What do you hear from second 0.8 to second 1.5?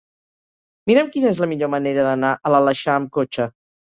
Mira'm quina és la